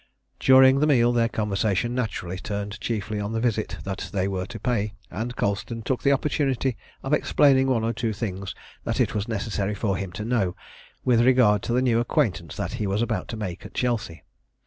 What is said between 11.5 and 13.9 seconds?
to the new acquaintance that he was about to make at